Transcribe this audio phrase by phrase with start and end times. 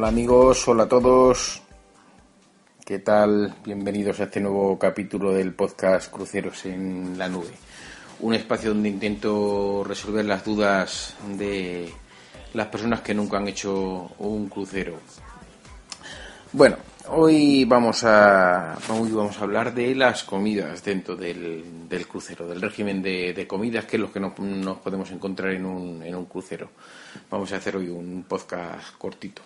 [0.00, 1.60] Hola amigos, hola a todos.
[2.86, 3.54] ¿Qué tal?
[3.66, 7.52] Bienvenidos a este nuevo capítulo del podcast Cruceros en la Nube.
[8.20, 11.92] Un espacio donde intento resolver las dudas de
[12.54, 14.94] las personas que nunca han hecho un crucero.
[16.52, 21.62] Bueno, hoy vamos a, hoy vamos a hablar de las comidas dentro del,
[22.08, 26.02] crucero, del régimen de, comidas, que es lo que nos, nos podemos encontrar en un,
[26.02, 26.70] en un crucero.
[27.30, 29.42] Vamos a hacer hoy un podcast cortito.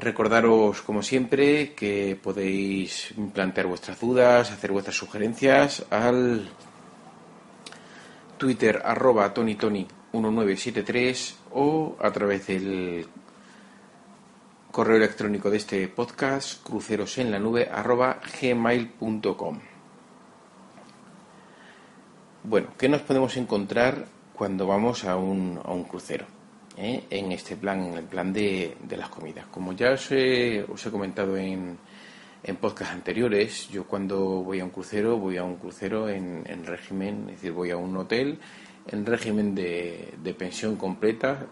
[0.00, 6.48] Recordaros, como siempre, que podéis plantear vuestras dudas, hacer vuestras sugerencias al
[8.38, 13.06] Twitter arroba TonyTony1973 o a través del
[14.70, 19.60] correo electrónico de este podcast crucerosenlanube arroba gmail.com.
[22.44, 26.39] Bueno, ¿qué nos podemos encontrar cuando vamos a un, a un crucero?
[26.80, 27.04] ¿Eh?
[27.10, 29.46] en este plan, en el plan de, las comidas.
[29.46, 31.78] Como ya os he, comentado en,
[32.42, 37.26] en podcasts anteriores, yo cuando voy a un crucero, voy a un crucero en, régimen,
[37.28, 38.38] es decir, voy a un hotel
[38.88, 41.46] en régimen de, de, pensión completa,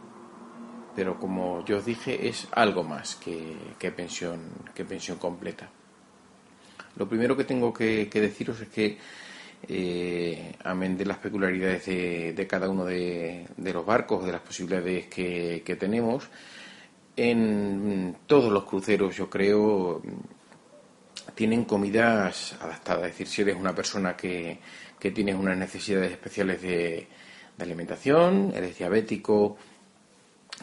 [0.97, 4.41] pero como yo os dije, es algo más que, que pensión,
[4.75, 5.69] que pensión completa.
[6.97, 8.99] Lo primero que tengo que deciros es que
[9.67, 15.77] eh, amén de las peculiaridades de, cada uno de, los barcos, de las posibilidades que,
[15.79, 16.29] tenemos.
[17.17, 20.01] En todos los cruceros, yo creo,
[21.35, 23.07] tienen comidas adaptadas.
[23.07, 24.61] Es decir, si eres una persona que,
[24.99, 27.09] que tienes unas necesidades especiales de,
[27.59, 29.57] alimentación, eres diabético,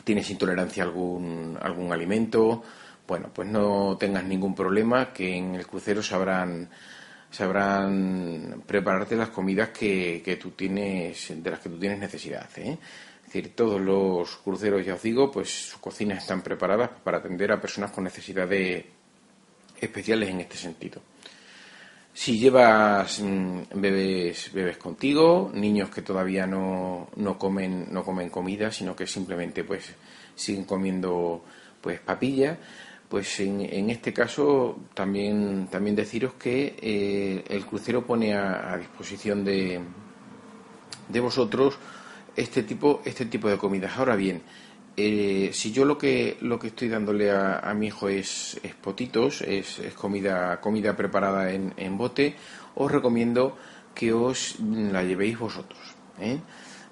[0.06, 2.64] tienes intolerancia a algún, algún alimento,
[3.06, 6.70] bueno, pues no tengas ningún problema, que en el crucero sabrán
[7.32, 12.50] sabrán prepararte las comidas que, que, tú tienes, de las que tú tienes necesidad.
[12.58, 12.78] ¿eh?
[13.20, 17.52] Es decir, todos los cruceros, ya os digo, pues sus cocinas están preparadas para atender
[17.52, 18.86] a personas con necesidades
[19.80, 21.02] especiales en este sentido.
[22.14, 28.72] Si llevas mm, bebés, bebés contigo, niños que todavía no, no, comen, no comen comida,
[28.72, 29.94] sino que simplemente pues
[30.34, 31.44] siguen comiendo
[31.82, 32.58] pues papilla,
[33.10, 39.80] pues en, este caso también, también deciros que eh, el crucero pone a, disposición de,
[41.10, 41.78] de, vosotros
[42.36, 43.98] este tipo, este tipo de comidas.
[43.98, 44.42] Ahora bien,
[44.98, 49.42] eh, si yo lo que, lo que estoy dándole a, mi hijo es, es potitos,
[49.42, 52.36] es, comida, comida preparada en, en bote,
[52.76, 53.58] os recomiendo
[53.94, 55.80] que os la llevéis vosotros.
[56.20, 56.40] ¿eh?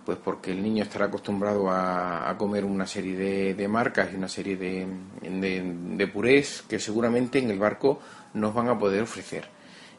[0.06, 4.58] Pues porque el niño estará acostumbrado a, comer una serie de, marcas y una serie
[4.58, 4.86] de,
[5.22, 8.00] de, purés que seguramente en el barco
[8.34, 9.46] nos van a poder ofrecer.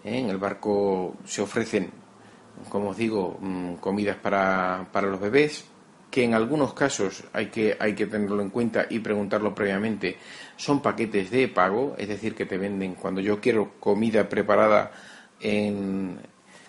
[0.05, 0.19] ¿eh?
[0.19, 1.91] En el barco se ofrecen,
[2.69, 5.65] como os digo, mm, comidas para, para los bebés,
[6.11, 10.17] que en algunos casos hay que, hay que tenerlo en cuenta y preguntarlo previamente,
[10.57, 14.93] son paquetes de pago, es decir, que te venden cuando yo quiero comida preparada
[15.41, 16.21] en,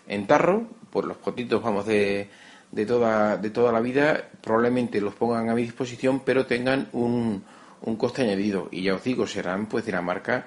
[0.08, 2.30] en tarro, pues los potitos vamos de
[2.72, 7.44] de toda, de toda la vida, probablemente los pongan a mi disposición, pero tengan un,
[7.82, 8.68] un coste añadido.
[8.72, 10.46] Y ya os digo, serán pues de la marca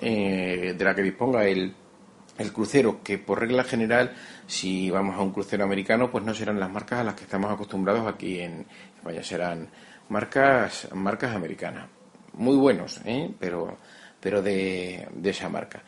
[0.00, 1.72] eh, de la que disponga el,
[2.38, 4.12] el crucero, que por regla general,
[4.46, 7.50] si vamos a un crucero americano, pues no serán las marcas a las que estamos
[7.50, 8.66] acostumbrados aquí en
[8.96, 9.68] España, serán
[10.08, 11.88] marcas, marcas americanas.
[12.34, 13.30] Muy buenos, ¿eh?
[13.38, 13.78] pero,
[14.20, 15.82] pero de, de esa marca.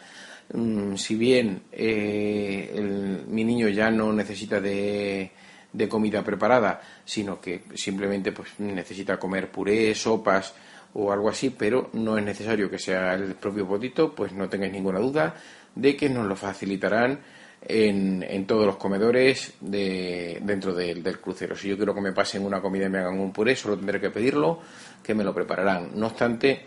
[0.53, 5.33] Mm, si bien eh, mi niño ya no necesita de
[5.77, 10.55] de comida preparada, sino que simplemente pues, necesita comer puré, sopas
[10.95, 14.73] o algo así, pero no es necesario que sea el propio potito, pues no tengáis
[14.73, 15.35] ninguna duda
[15.75, 17.21] de que nos lo facilitarán
[17.69, 21.55] en, en todos los comedores de, dentro del crucero.
[21.55, 24.01] Si yo quiero que me pasen una comida y me hagan un puré, solo tendré
[24.01, 24.61] que pedirlo,
[25.03, 25.91] que me lo prepararán.
[25.95, 26.65] No obstante,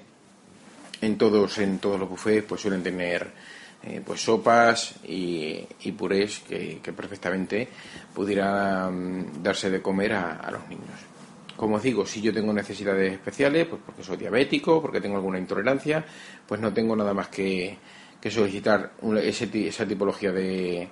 [1.02, 3.32] en todos, en todos los buffets pues suelen tener
[3.82, 5.66] eh, pues sopas y,
[5.98, 7.68] purés que, perfectamente
[8.14, 11.00] pudieran darse de comer a, los niños.
[11.56, 15.40] Como os digo, si yo tengo necesidades especiales, pues porque soy diabético, porque tengo alguna
[15.40, 16.06] intolerancia,
[16.46, 17.78] pues no tengo nada más que,
[18.30, 18.92] solicitar
[19.24, 20.90] esa tipología de,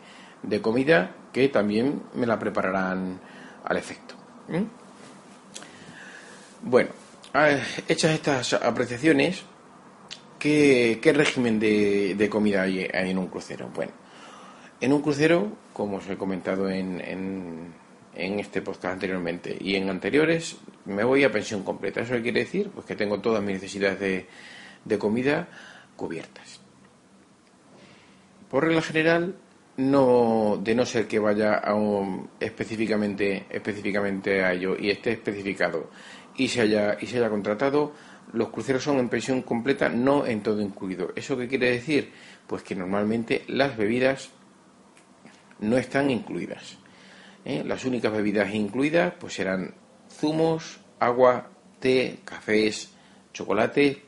[0.61, 3.19] comida que también me la prepararán
[3.65, 4.15] al efecto.
[6.61, 6.89] Bueno,
[7.33, 7.49] ah,
[7.87, 9.43] hechas estas apreciaciones,
[10.47, 13.69] ¿Qué, régimen de, comida hay, en un crucero?
[13.75, 13.91] Bueno,
[14.79, 20.55] en un crucero, como os he comentado en, en, este podcast anteriormente y en anteriores,
[20.85, 21.99] me voy a pensión completa.
[21.99, 22.69] ¿Eso qué quiere decir?
[22.69, 24.25] Pues que tengo todas mis necesidades de,
[24.85, 25.49] de comida
[25.97, 26.61] cubiertas.
[28.49, 29.35] Por regla general,
[29.75, 35.89] no, de no ser que vaya a un, específicamente, específicamente a ello y esté especificado
[36.37, 37.91] y se haya, y se haya contratado,
[38.33, 41.11] los cruceros son en pensión completa, no en todo incluido.
[41.15, 42.11] ¿Eso qué quiere decir?
[42.45, 44.29] Pues que normalmente las bebidas
[45.59, 46.77] no están incluidas.
[47.45, 47.63] ¿eh?
[47.65, 49.73] Las únicas bebidas incluidas pues serán
[50.09, 52.91] zumos, agua, té, cafés,
[53.33, 54.03] chocolate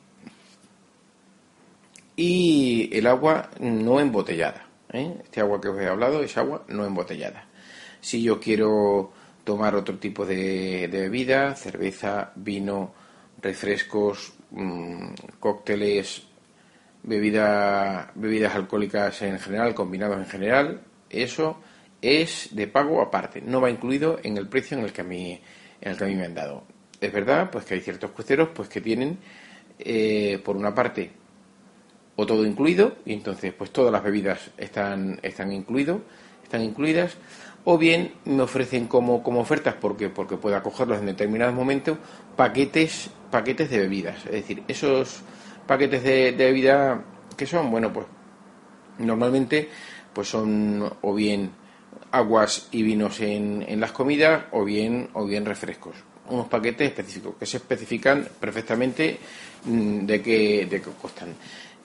[2.16, 4.68] y el agua no embotellada.
[4.92, 5.16] ¿eh?
[5.24, 7.46] Este agua que os he hablado es agua no embotellada.
[8.02, 9.12] Si yo quiero
[9.44, 12.94] tomar otro tipo de, bebida, cerveza, vino,
[13.42, 16.24] refrescos, mm, cócteles,
[17.04, 21.60] bebida, bebidas alcohólicas en general, combinados en general, eso
[22.02, 25.42] es de pago aparte, no va incluido en el precio en el que a mí,
[25.82, 26.64] en el que a mí me han dado.
[27.00, 29.18] Es verdad, pues que hay ciertos cruceros pues que tienen,
[29.80, 31.12] eh, por una parte,
[32.16, 36.02] o todo incluido, y entonces pues todas las bebidas están, están incluido,
[36.50, 37.16] están incluidas,
[37.64, 42.00] o bien me ofrecen como, como ofertas porque, porque pueda cogerlos en determinados momentos
[42.36, 44.26] paquetes, paquetes de bebidas.
[44.26, 45.22] Es decir, esos
[45.68, 47.04] paquetes de, de bebida
[47.38, 48.08] que son, bueno, pues
[48.98, 49.70] normalmente
[50.12, 51.52] pues son o bien
[52.12, 55.96] aguas y vinos en, en las comidas o bien, o bien refrescos.
[56.30, 59.20] Unos paquetes específicos que se especifican perfectamente
[59.66, 61.36] mm, de qué, de qué costan.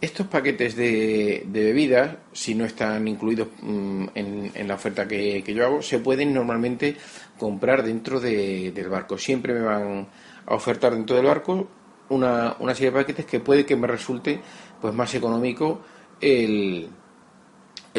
[0.05, 5.65] Estos paquetes de, de bebidas, si no están incluidos mm, en, la oferta que, yo
[5.65, 6.95] hago, se pueden normalmente
[7.39, 9.17] comprar dentro del barco.
[9.17, 10.06] Siempre me van
[10.45, 11.67] a ofertar dentro del barco
[12.11, 14.43] una, serie de paquetes que puede que me resulte
[14.79, 15.81] pues más económico
[16.21, 16.91] el,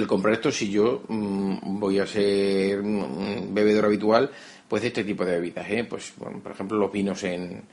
[0.06, 4.30] comprar esto si yo mm, voy a ser un bebedor habitual
[4.68, 5.84] pues de este tipo de bebidas ¿eh?
[5.90, 7.64] pues por ejemplo los vinos en,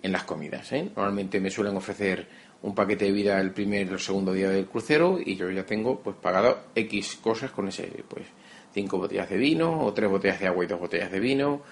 [0.00, 0.90] en las comidas ¿eh?
[0.94, 2.28] normalmente me suelen ofrecer
[2.62, 5.64] un paquete de vida el primer y el segundo día del crucero y yo ya
[5.64, 8.26] tengo pues pagado x cosas con ese pues
[8.74, 11.62] cinco botellas de vino o tres botellas de agua y dos botellas de vino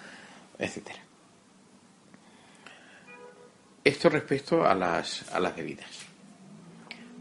[0.58, 0.98] etcétera.
[3.84, 5.88] Esto respecto a las a las bebidas.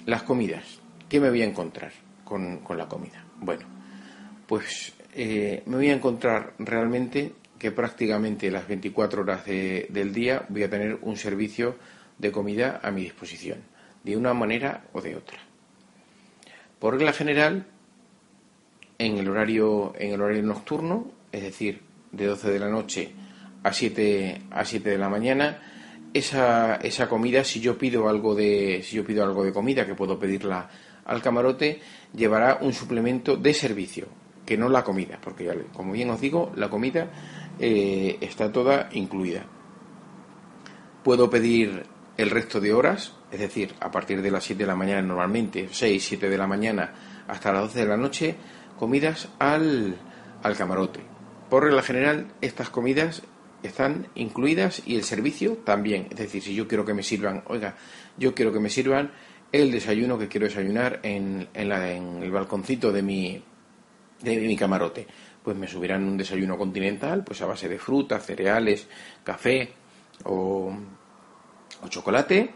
[0.06, 0.80] Las comidas.
[1.08, 1.92] Qué me voy a encontrar
[2.24, 3.24] con, la comida.
[3.40, 3.66] Bueno,
[4.46, 10.63] pues eh, me voy a encontrar realmente que prácticamente las 24 horas del día voy
[10.63, 11.75] a tener un servicio
[12.18, 13.60] de comida a mi disposición,
[14.04, 15.38] de una manera o de otra.
[16.80, 17.68] Por regla general,
[19.00, 21.81] en el horario, en el horario nocturno, es decir,
[22.12, 23.12] de 12 de la noche
[23.64, 25.62] a 7, a 7 de la mañana,
[26.14, 29.96] esa, esa comida, si yo pido algo de, si yo pido algo de comida, que
[29.96, 30.70] puedo pedirla
[31.06, 31.80] al camarote
[32.13, 34.08] llevará un suplemento de servicio,
[34.46, 37.08] que no la comida, porque como bien os digo, la comida
[37.60, 39.46] eh, está toda incluida.
[41.04, 41.86] Puedo pedir
[42.18, 45.69] el resto de horas, es decir, a partir de las 7 de la mañana normalmente,
[45.72, 46.94] 6, 7 de la mañana
[47.28, 48.36] hasta las 12 de la noche,
[48.78, 49.96] comidas al,
[50.44, 51.02] al camarote.
[51.50, 53.22] Por regla general, estas comidas
[53.64, 56.08] están incluidas y el servicio también.
[56.10, 57.75] Es decir, si yo quiero que me sirvan, oiga,
[58.18, 59.12] yo quiero que me sirvan
[59.52, 63.44] el desayuno que quiero desayunar en, la, en el balconcito de mi,
[64.22, 65.08] de mi camarote.
[65.44, 68.88] Pues me subirán un desayuno continental, pues a base de frutas, cereales,
[69.24, 69.70] café
[70.25, 70.75] o,
[71.81, 72.51] o chocolate,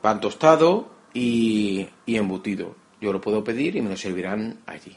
[0.00, 2.76] pan tostado y, y, embutido.
[3.00, 4.96] Yo lo puedo pedir y me lo servirán allí.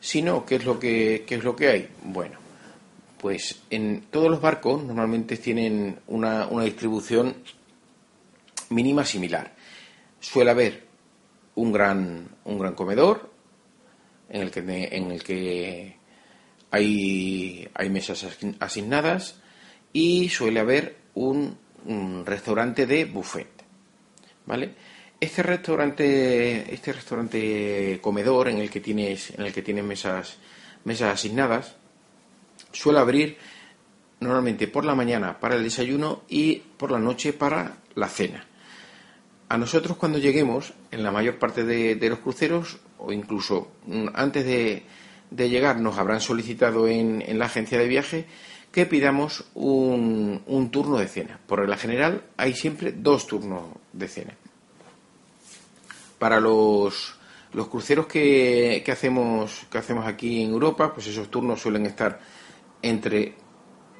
[0.00, 1.88] Si no, ¿qué es lo que, qué es lo que hay?
[2.04, 2.38] Bueno,
[3.20, 7.36] pues en todos los barcos normalmente tienen una, una distribución
[8.70, 9.52] mínima similar
[10.20, 10.86] suele haber
[11.54, 13.30] un gran, un gran comedor
[14.28, 15.96] en el que, en el que
[16.70, 18.26] hay, hay mesas
[18.60, 19.40] asignadas
[19.92, 21.58] y suele haber un,
[22.24, 23.48] restaurante de buffet.
[24.46, 24.74] ¿Vale?
[25.20, 30.38] Este restaurante, este restaurante comedor en el que tienes, en el que tienes mesas,
[30.84, 31.76] mesas asignadas,
[32.72, 33.36] suele abrir
[34.20, 38.46] normalmente por la mañana para el desayuno y por la noche para la cena.
[39.48, 44.44] A nosotros cuando lleguemos, en la mayor parte de, los cruceros, o incluso mm, antes
[44.44, 44.84] de,
[45.48, 48.26] llegar, nos habrán solicitado en, la agencia de viaje
[48.72, 51.38] que pidamos un, turno de cena.
[51.46, 54.34] Por regla general, hay siempre dos turnos de cena.
[56.18, 57.18] Para los,
[57.70, 59.66] cruceros que, hacemos,
[60.04, 62.20] aquí en Europa, pues esos turnos suelen estar
[62.82, 63.34] entre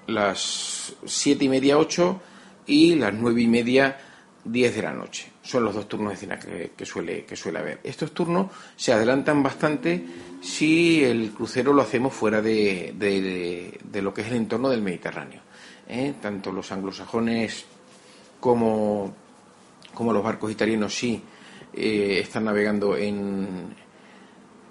[0.07, 2.21] las siete y media, ocho
[2.67, 3.99] y las nueve y media,
[4.45, 7.81] diez de la noche son los dos turnos de cena que, suele, que suele haber.
[7.83, 10.05] Estos turnos se adelantan bastante
[10.41, 15.41] si el crucero lo hacemos fuera de, de, lo que es el entorno del Mediterráneo.
[15.89, 16.15] ¿eh?
[16.23, 17.65] Tanto los anglosajones
[18.39, 19.13] como,
[19.93, 21.21] como los barcos italianos sí
[21.73, 23.75] eh, están navegando en,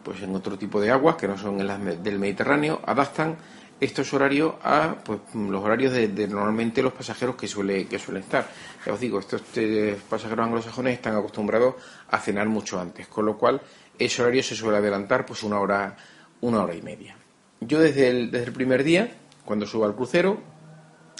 [0.02, 3.36] pues en otro tipo de aguas que no son las del Mediterráneo, adaptan
[3.80, 8.50] estos horarios a pues, los horarios de, normalmente los pasajeros que suele que suelen estar.
[8.86, 11.76] Ya os digo, estos eh, pasajeros anglosajones están acostumbrados
[12.10, 13.62] a cenar mucho antes, con lo cual
[13.98, 15.96] ese horario se suele adelantar pues una hora
[16.42, 17.16] una hora y media.
[17.62, 19.12] Yo desde el, desde el primer día,
[19.44, 20.42] cuando subo al crucero,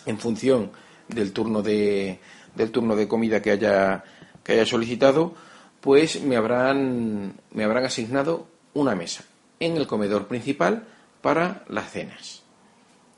[0.06, 0.72] en función
[1.08, 2.20] del turno de
[2.56, 4.04] del turno de comida que haya
[4.44, 5.34] que haya solicitado,
[5.82, 9.24] pues me habrán me habrán asignado una mesa
[9.60, 10.88] en el comedor principal
[11.22, 12.44] para las cenas.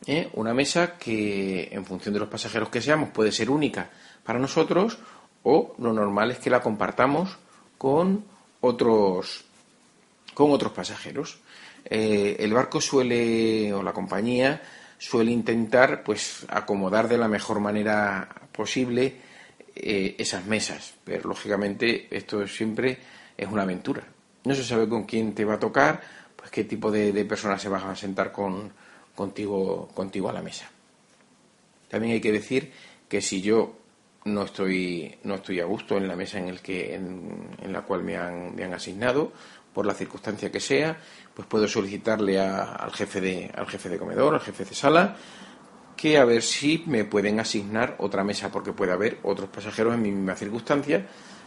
[0.05, 0.29] ¿Eh?
[0.34, 3.89] Una mesa que, en función de los pasajeros que seamos, puede ser única
[4.24, 4.98] para nosotros
[5.43, 7.38] o lo normal es que la compartamos
[7.77, 8.24] con
[8.62, 9.43] otros,
[10.34, 11.39] con otros pasajeros.
[11.86, 14.62] Eh, el barco suele, o la compañía,
[14.98, 19.15] suele intentar pues acomodar de la mejor manera posible
[19.75, 23.00] eh, esas mesas, pero lógicamente esto siempre
[23.36, 24.03] es una aventura.
[24.43, 26.01] No se sabe con quién te va a tocar,
[26.36, 28.72] pues qué tipo de, de personas se van a sentar con,
[29.15, 30.70] contigo, contigo a la mesa.
[31.89, 32.72] También hay que decir
[33.08, 33.75] que si yo
[34.25, 38.03] no estoy, no estoy a gusto en la mesa en, el que, en, la cual
[38.03, 39.32] me han, me han, asignado,
[39.74, 40.98] por la circunstancia que sea,
[41.34, 45.15] pues puedo solicitarle al, jefe de, al jefe de comedor, al jefe de sala,
[45.96, 50.01] que a ver si me pueden asignar otra mesa, porque puede haber otros pasajeros en
[50.01, 51.06] mi misma circunstancia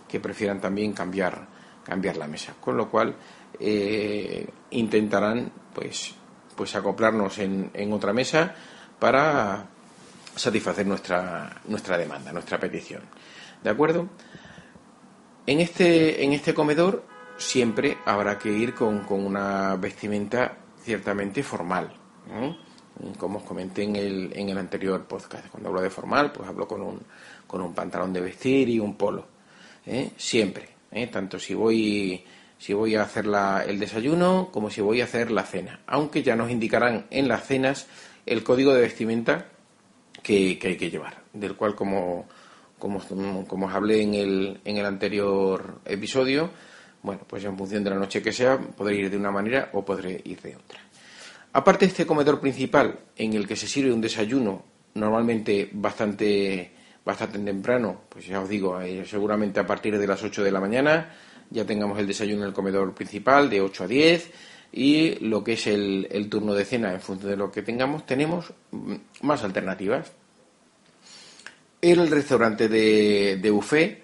[0.08, 1.46] que prefieran también cambiar,
[1.84, 2.54] cambiar la mesa.
[2.60, 3.14] Con lo cual
[3.58, 6.14] eh, intentarán pues
[6.56, 8.54] pues acoplarnos en, en otra mesa
[8.98, 9.66] para
[10.34, 13.02] satisfacer nuestra, nuestra demanda, nuestra petición.
[13.62, 14.08] ¿De acuerdo?
[15.46, 17.04] En este, en este comedor
[17.36, 21.92] siempre habrá que ir con, con una vestimenta ciertamente formal.
[23.18, 25.48] Como os comenté en el, en el anterior podcast.
[25.48, 27.00] Cuando hablo de formal, pues hablo con un,
[27.46, 29.26] con un pantalón de vestir y un polo.
[29.86, 30.12] ¿eh?
[30.16, 30.68] Siempre.
[30.90, 31.08] ¿eh?
[31.08, 32.24] Tanto si voy
[32.64, 33.26] si voy a hacer
[33.66, 37.46] el desayuno como si voy a hacer la cena, aunque ya nos indicarán en las
[37.46, 37.86] cenas
[38.24, 39.48] el código de vestimenta
[40.22, 42.26] que, hay que llevar, del cual como,
[42.78, 43.02] como,
[43.46, 46.48] como, os hablé en el, en el anterior episodio,
[47.02, 49.84] bueno, pues en función de la noche que sea, podré ir de una manera o
[49.84, 50.80] podré ir de otra.
[51.52, 56.72] Aparte de este comedor principal, en el que se sirve un desayuno normalmente bastante,
[57.04, 60.60] bastante temprano, pues ya os digo, eh, seguramente a partir de las 8 de la
[60.60, 61.10] mañana,
[61.54, 64.30] ya tengamos el desayuno en el comedor principal de 8 a 10
[64.72, 68.52] y lo que es el, turno de cena en función de lo que tengamos, tenemos
[69.22, 70.10] más alternativas.
[71.80, 74.02] El restaurante de, buffet,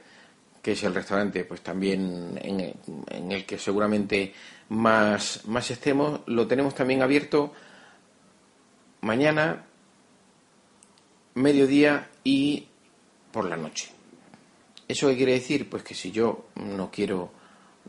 [0.62, 4.32] que es el restaurante pues también en, el que seguramente
[4.68, 7.52] más, más estemos, lo tenemos también abierto
[9.00, 9.64] mañana,
[11.34, 12.68] mediodía y
[13.32, 13.90] por la noche.
[14.86, 15.68] ¿Eso qué quiere decir?
[15.68, 17.30] Pues que si yo no quiero,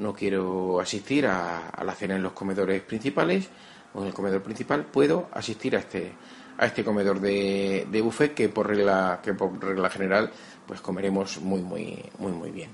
[0.02, 3.50] no quiero asistir a, la cena en los comedores principales
[3.94, 6.14] o en el comedor principal, puedo asistir a este,
[6.58, 10.32] a este comedor de, buffet que por regla, que por regla general
[10.66, 12.72] pues comeremos muy, muy, muy, muy bien.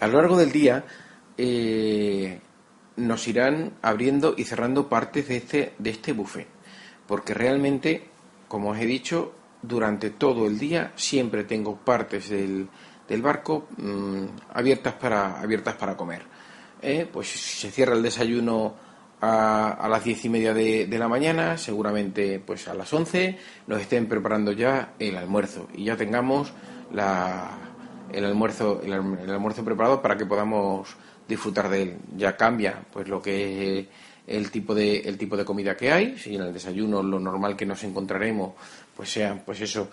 [0.00, 0.84] A lo largo del día
[1.36, 2.40] eh,
[2.96, 6.48] nos irán abriendo y cerrando partes de este, de este buffet,
[7.06, 8.08] porque realmente,
[8.48, 9.32] como os he dicho,
[9.62, 12.68] durante todo el día siempre tengo partes del,
[13.08, 16.22] del barco mm, abiertas, para, abiertas para comer.
[16.80, 18.74] Eh, pues se cierra el desayuno
[19.20, 23.36] a, a las diez y media de, de, la mañana, seguramente pues a las once
[23.66, 26.52] nos estén preparando ya el almuerzo y ya tengamos
[26.92, 27.50] la,
[28.12, 30.96] el almuerzo el, el almuerzo preparado para que podamos
[31.26, 31.96] disfrutar de él.
[32.16, 33.86] Ya cambia pues lo que es
[34.28, 37.56] el tipo de el tipo de comida que hay, si en el desayuno lo normal
[37.56, 38.52] que nos encontraremos
[38.94, 39.88] pues sean, pues eso,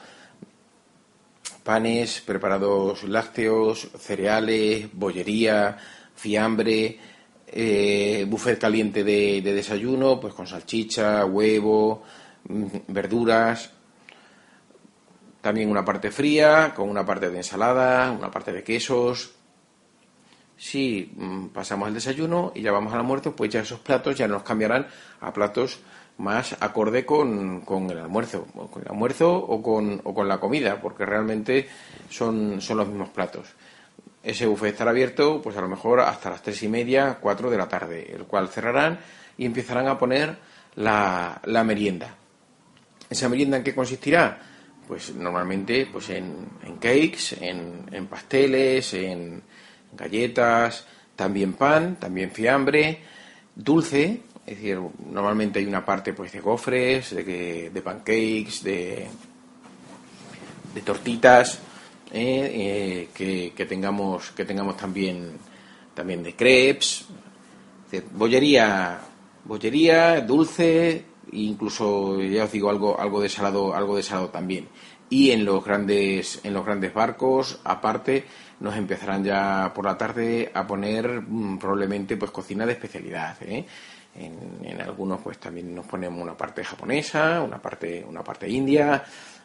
[1.65, 5.75] panes, preparados lácteos, cereales, bollería,
[6.15, 7.00] fiambre,
[7.48, 12.03] eh, buffet caliente de, desayuno, pues con salchicha, huevo,
[12.48, 13.72] mm, verduras,
[15.41, 19.34] también una parte fría, con una parte de ensalada, una parte de quesos.
[20.55, 24.27] Si mm, pasamos el desayuno y ya vamos al almuerzo, pues ya esos platos ya
[24.27, 24.86] nos cambiarán
[25.19, 25.79] a platos
[26.17, 30.79] más acorde con, con el almuerzo, con el almuerzo o con, o con la comida,
[30.79, 31.67] porque realmente
[32.10, 33.48] son, son los mismos platos.
[34.24, 37.57] Ese buffet estará abierto, pues a lo mejor hasta las tres y media, cuatro de
[37.57, 39.00] la tarde, el cual cerrarán
[39.38, 40.38] y empezarán a poner
[40.75, 42.15] la, la merienda.
[43.10, 44.39] ¿Esa merienda en qué consistirá?
[44.88, 49.43] Pues normalmente pues en, en cakes, en, en pasteles, en
[49.93, 53.00] galletas, también pan, también fiambre,
[53.55, 54.80] dulce, es decir,
[55.12, 59.08] normalmente hay una parte pues de gofres, de, de pancakes, de,
[60.74, 61.60] de tortitas,
[62.12, 65.32] eh, eh, que, tengamos que tengamos también
[65.96, 67.08] también de crepes,
[68.14, 69.00] bollería,
[69.46, 74.68] bollería, dulce, incluso ya os digo algo algo de salado algo de salado también.
[75.10, 78.25] Y en los grandes en los grandes barcos aparte
[78.60, 83.66] nos empezarán ya por la tarde a poner mm, probablemente pues cocina de especialidad ¿eh?
[84.15, 89.03] En, algunos pues también nos ponemos una parte japonesa una parte una parte india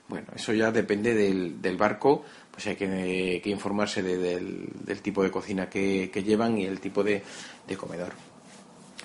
[0.08, 5.68] bueno eso ya depende del, del barco pues hay que, informarse del, tipo de cocina
[5.68, 7.22] que, llevan y el tipo de,
[7.66, 8.12] de comedor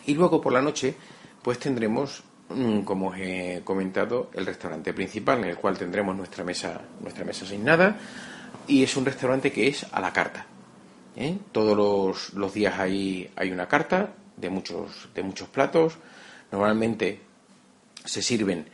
[0.06, 0.96] y luego por la noche
[1.42, 6.44] pues tendremos Mm, como os he comentado, el restaurante principal en el cual tendremos nuestra
[6.44, 7.98] mesa, nuestra mesa nada
[8.68, 10.46] y es un restaurante que es a la carta.
[11.16, 11.38] ¿eh?
[11.52, 15.98] Todos los, días hay, hay una carta de muchos, de muchos platos.
[16.52, 17.20] Normalmente
[18.04, 18.66] se sirven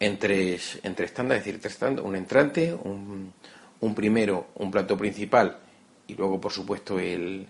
[0.00, 3.32] en tres, en es decir, tres tandas, un entrante, un,
[3.80, 5.58] un primero, un plato principal
[6.06, 7.46] y luego, por supuesto, el,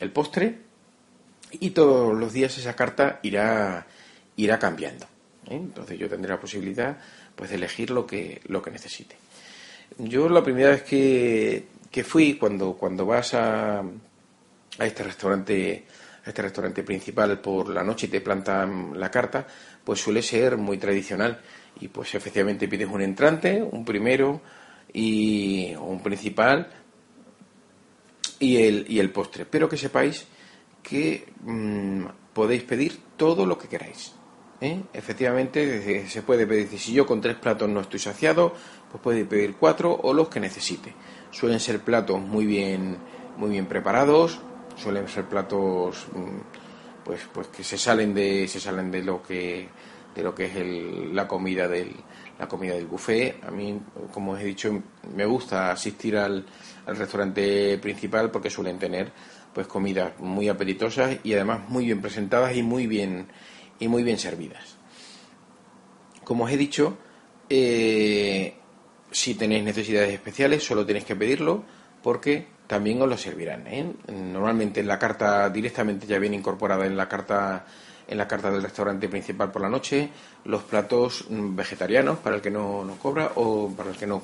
[0.00, 0.58] el postre.
[1.52, 3.86] Y todos los días esa carta irá,
[4.36, 5.06] irá cambiando.
[5.46, 5.54] ¿eh?
[5.54, 6.98] Entonces yo tendré la posibilidad
[7.34, 9.16] pues de elegir lo que, lo que necesite.
[9.98, 15.84] Yo la primera vez que, que fui, cuando, cuando vas a, a este restaurante
[16.26, 19.46] este restaurante principal por la noche y te plantan la carta,
[19.84, 21.40] pues suele ser muy tradicional.
[21.80, 24.40] Y pues efectivamente pides un entrante, un primero
[24.92, 26.68] y un principal
[28.38, 29.46] y el, y el postre.
[29.46, 30.26] Pero que sepáis
[30.82, 34.12] que mm, podéis pedir todo lo que queráis.
[34.60, 34.82] ¿eh?
[34.92, 38.54] Efectivamente, se puede pedir, si yo con tres platos no estoy saciado,
[38.90, 40.94] pues puede pedir cuatro o los que necesite.
[41.30, 42.96] Suelen ser platos muy bien,
[43.36, 44.40] muy bien preparados,
[44.76, 49.68] suelen ser platos mm, pues, pues que se salen de, se salen de lo que
[50.14, 51.92] de lo que es la comida del
[52.38, 53.42] la comida del buffet.
[53.44, 53.80] A mí,
[54.12, 54.82] como os he dicho,
[55.14, 56.44] me gusta asistir al,
[56.86, 59.12] al restaurante principal porque suelen tener
[59.54, 63.26] pues comidas muy apetitosas y además muy bien presentadas y muy bien
[63.78, 64.76] y muy bien servidas.
[66.24, 66.98] Como os he dicho,
[67.48, 68.54] eh,
[69.10, 71.64] si tenéis necesidades especiales, solo tenéis que pedirlo
[72.02, 73.66] porque también os lo servirán.
[73.66, 73.92] ¿eh?
[74.12, 77.64] Normalmente en la carta directamente ya viene incorporada en la carta
[78.08, 80.10] en la carta del restaurante principal por la noche
[80.44, 84.22] los platos vegetarianos para el que no, no cobra o para el que no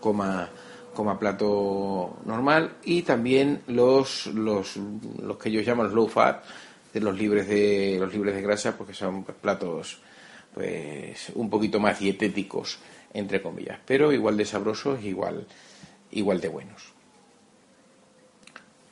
[0.00, 0.48] coma
[0.94, 6.44] coma plato normal y también los, los, los que ellos llaman low fat
[6.94, 10.00] los libres de los libres de grasa porque son platos
[10.54, 12.78] pues un poquito más dietéticos
[13.14, 15.46] entre comillas pero igual de sabrosos igual
[16.10, 16.97] igual de buenos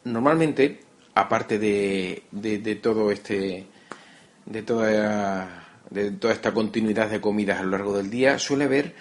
[0.06, 0.80] normalmente
[1.14, 3.66] aparte de, de, todo este
[4.44, 8.94] de toda de toda esta continuidad de comidas a lo largo del día suele haber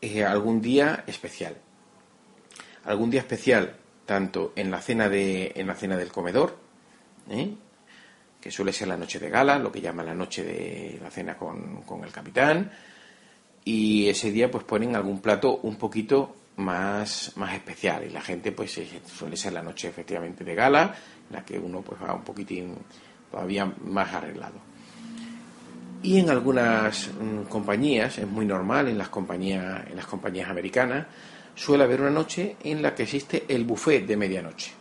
[0.00, 1.56] eh, algún día especial
[2.84, 6.56] algún día especial tanto en la cena de en la cena del comedor
[7.30, 7.54] ¿eh?
[8.42, 11.36] que suele ser la noche de gala, lo que llaman la noche de la cena
[11.36, 12.72] con, el capitán,
[13.64, 18.52] y ese día pues ponen algún plato un poquito más, más especial y la gente
[18.52, 20.94] pues suele ser la noche efectivamente de gala,
[21.28, 22.76] en la que uno pues va un poquitín
[23.30, 24.56] todavía más arreglado.
[26.02, 31.06] Y en algunas mm, compañías, es muy normal en las compañías, en las compañías americanas,
[31.54, 34.72] suele haber una noche en la que existe el buffet de medianoche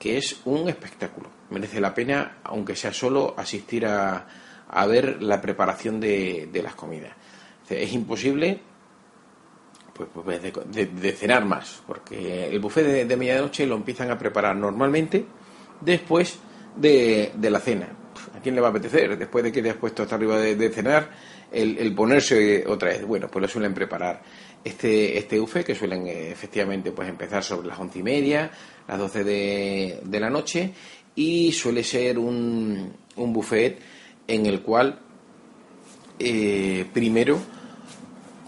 [0.00, 1.28] que es un espectáculo.
[1.50, 4.26] Merece la pena, aunque sea solo, asistir a,
[4.66, 7.12] a ver la preparación de, de, las comidas.
[7.68, 8.58] Es imposible
[9.92, 14.56] pues, pues de, cenar más, porque el buffet de, de, medianoche lo empiezan a preparar
[14.56, 15.24] normalmente
[15.80, 16.38] después
[16.76, 17.88] de, de, la cena.
[18.36, 19.18] ¿A quién le va a apetecer?
[19.18, 21.10] Después de que te has puesto hasta arriba de, cenar,
[21.52, 23.04] el, ponerse otra vez.
[23.04, 24.22] Bueno, pues lo suelen preparar
[24.64, 28.50] este, este buffet, que suelen eh, efectivamente pues empezar sobre las once y media,
[28.88, 30.72] las 12 de, de la noche
[31.14, 33.78] y suele ser un, un buffet
[34.26, 34.98] en el cual
[36.18, 37.38] eh, primero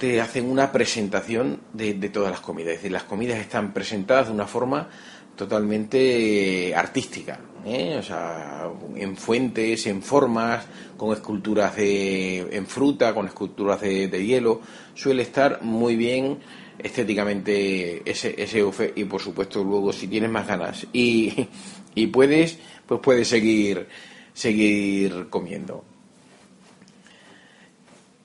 [0.02, 2.72] te hacen una presentación de, de, todas las comidas.
[2.72, 4.88] Es decir, las comidas están presentadas de una forma
[5.36, 7.98] totalmente artística, ¿eh?
[8.00, 14.60] o sea, en fuentes, en formas, con esculturas de, en fruta, con esculturas de, hielo.
[14.92, 16.38] Suele estar muy bien
[16.80, 21.46] estéticamente ese, ese buffet y por supuesto luego si tienes más ganas y,
[21.94, 23.86] y puedes, pues puedes seguir,
[24.34, 25.91] seguir comiendo.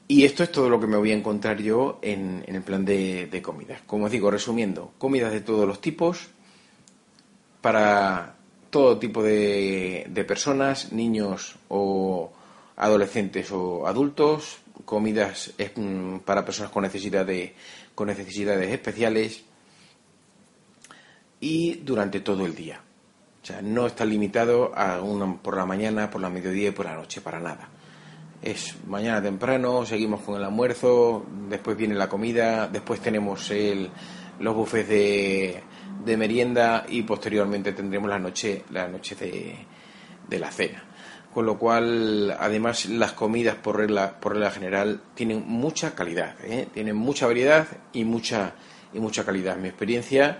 [0.07, 2.85] Y esto es todo lo que me voy a encontrar yo en, en el plan
[2.85, 3.81] de, de, comidas.
[3.85, 6.29] Como os digo, resumiendo, comidas de todos los tipos
[7.59, 8.35] para
[8.69, 12.31] todo tipo de, de personas, niños o
[12.77, 17.53] adolescentes o adultos, comidas mm, para personas con necesidad de,
[17.93, 19.43] con necesidades especiales
[21.41, 22.81] y durante todo el día.
[23.43, 26.85] O sea, no está limitado a una por la mañana, por la mediodía y por
[26.85, 27.69] la noche, para nada.
[28.41, 33.89] Es mañana temprano, seguimos con el almuerzo, después viene la comida, después tenemos el,
[34.39, 35.63] los buffets de,
[36.05, 39.55] de merienda y posteriormente tendremos la noche, la noche de,
[40.27, 40.83] de la cena.
[41.33, 46.67] Con lo cual, además, las comidas por regla, por regla general tienen mucha calidad, ¿eh?
[46.73, 48.53] tienen mucha variedad y mucha,
[48.93, 49.57] y mucha calidad.
[49.57, 50.39] Mi experiencia,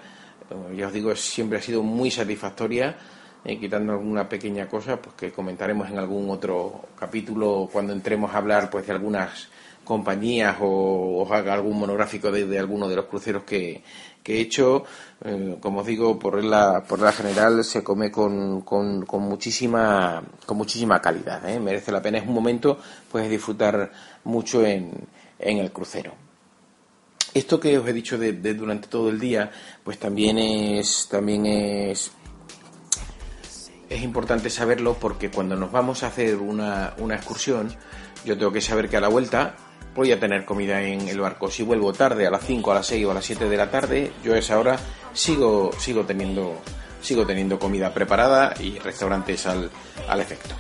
[0.76, 2.98] ya os digo, siempre ha sido muy satisfactoria
[3.46, 8.38] eh, quitando alguna pequeña cosa pues que comentaremos en algún otro capítulo cuando entremos a
[8.38, 9.50] hablar pues de algunas
[9.88, 13.82] compañías o, haga algún monográfico de, alguno de los cruceros que,
[14.26, 14.84] he hecho.
[15.24, 20.58] Eh, como os digo, por la, por la general se come con, con, muchísima, con
[20.58, 21.48] muchísima calidad.
[21.50, 21.60] ¿eh?
[21.60, 22.18] Merece la pena.
[22.18, 22.78] Es un momento
[23.10, 23.90] pues disfrutar
[24.26, 24.92] mucho en,
[25.40, 26.14] en el crucero.
[27.34, 29.50] Esto que os he dicho de, de, durante todo el día,
[29.84, 32.12] pues también es, también es
[33.90, 37.74] es importante saberlo porque cuando nos vamos a hacer una, una excursión,
[38.26, 39.56] yo tengo que saber que a la vuelta
[39.96, 41.50] voy a tener comida en el barco.
[41.50, 43.72] Si vuelvo tarde, a las 5, a las 6 o a las 7 de la
[43.72, 44.78] tarde, yo a esa hora
[45.14, 46.62] sigo, sigo, teniendo,
[47.02, 49.72] sigo teniendo comida preparada y restaurantes al,
[50.08, 50.56] al efecto.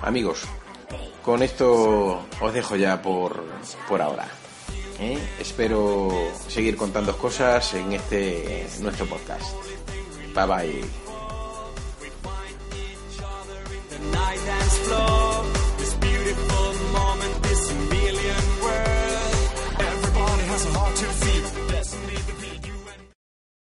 [0.00, 0.44] Amigos,
[1.22, 3.44] con esto os dejo ya por,
[3.88, 4.26] por ahora.
[4.98, 5.18] ¿eh?
[5.38, 6.10] Espero
[6.48, 9.71] seguir contando cosas en este nuestro podcast.
[10.34, 10.82] Bye bye.